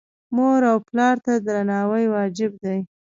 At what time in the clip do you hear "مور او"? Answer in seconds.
0.35-0.77